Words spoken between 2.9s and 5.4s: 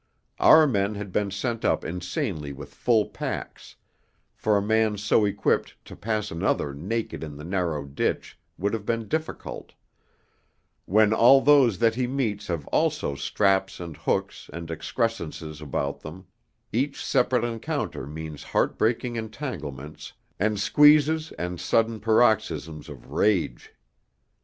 packs; for a man so